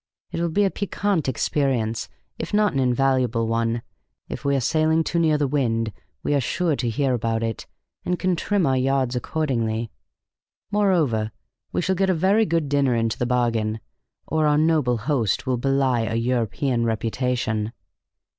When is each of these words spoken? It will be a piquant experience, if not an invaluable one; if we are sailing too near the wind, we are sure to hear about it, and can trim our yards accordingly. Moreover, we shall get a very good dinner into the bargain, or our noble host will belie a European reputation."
It 0.31 0.41
will 0.41 0.49
be 0.49 0.63
a 0.63 0.71
piquant 0.71 1.29
experience, 1.29 2.09
if 2.39 2.55
not 2.55 2.73
an 2.73 2.79
invaluable 2.79 3.45
one; 3.47 3.83
if 4.29 4.43
we 4.43 4.55
are 4.55 4.59
sailing 4.59 5.03
too 5.03 5.19
near 5.19 5.37
the 5.37 5.47
wind, 5.47 5.93
we 6.23 6.33
are 6.33 6.41
sure 6.41 6.75
to 6.77 6.89
hear 6.89 7.13
about 7.13 7.43
it, 7.43 7.67
and 8.03 8.17
can 8.17 8.35
trim 8.35 8.65
our 8.65 8.75
yards 8.77 9.15
accordingly. 9.15 9.91
Moreover, 10.71 11.29
we 11.71 11.83
shall 11.83 11.93
get 11.93 12.09
a 12.09 12.15
very 12.15 12.47
good 12.47 12.67
dinner 12.67 12.95
into 12.95 13.19
the 13.19 13.27
bargain, 13.27 13.79
or 14.25 14.47
our 14.47 14.57
noble 14.57 14.97
host 14.97 15.45
will 15.45 15.57
belie 15.57 16.05
a 16.07 16.15
European 16.15 16.83
reputation." 16.83 17.71